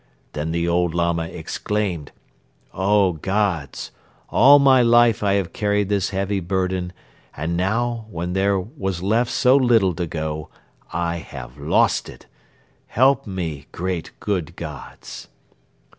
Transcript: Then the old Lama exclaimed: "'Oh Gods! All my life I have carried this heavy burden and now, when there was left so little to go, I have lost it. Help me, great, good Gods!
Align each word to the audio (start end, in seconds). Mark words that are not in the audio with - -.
Then 0.33 0.49
the 0.51 0.67
old 0.67 0.95
Lama 0.95 1.25
exclaimed: 1.27 2.11
"'Oh 2.73 3.11
Gods! 3.11 3.91
All 4.29 4.57
my 4.57 4.81
life 4.81 5.21
I 5.21 5.33
have 5.33 5.53
carried 5.53 5.89
this 5.89 6.09
heavy 6.09 6.39
burden 6.39 6.91
and 7.37 7.55
now, 7.55 8.07
when 8.09 8.33
there 8.33 8.59
was 8.59 9.03
left 9.03 9.29
so 9.29 9.55
little 9.55 9.93
to 9.93 10.07
go, 10.07 10.49
I 10.91 11.17
have 11.17 11.59
lost 11.59 12.09
it. 12.09 12.25
Help 12.87 13.27
me, 13.27 13.67
great, 13.71 14.09
good 14.19 14.55
Gods! 14.55 15.27